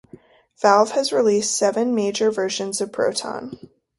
Valve 0.63 0.89
has 0.93 1.13
released 1.13 1.55
seven 1.55 1.93
major 1.93 2.31
versions 2.31 2.81
of 2.81 2.91
Proton. 2.91 3.69